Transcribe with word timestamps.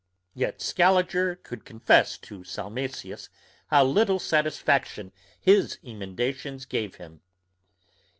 Yet 0.33 0.63
Scaliger 0.63 1.35
could 1.35 1.63
confess 1.63 2.17
to 2.17 2.43
Salmasius 2.43 3.29
how 3.67 3.83
little 3.85 4.17
satisfaction 4.17 5.11
his 5.39 5.77
emendations 5.83 6.65
gave 6.65 6.95
him. 6.95 7.21